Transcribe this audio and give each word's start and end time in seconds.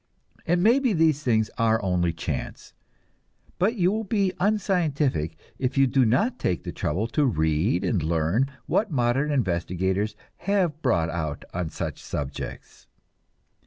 And 0.47 0.63
maybe 0.63 0.93
these 0.93 1.21
things 1.21 1.51
are 1.59 1.79
only 1.83 2.11
chance, 2.11 2.73
but 3.59 3.75
you 3.75 3.91
will 3.91 4.03
be 4.03 4.33
unscientific 4.39 5.37
if 5.59 5.77
you 5.77 5.85
do 5.85 6.05
not 6.05 6.39
take 6.39 6.63
the 6.63 6.71
trouble 6.71 7.05
to 7.09 7.23
read 7.23 7.83
and 7.83 8.01
learn 8.01 8.49
what 8.65 8.89
modern 8.89 9.29
investigators 9.31 10.15
have 10.37 10.81
brought 10.81 11.11
out 11.11 11.45
on 11.53 11.69
such 11.69 12.01
subjects. 12.01 12.87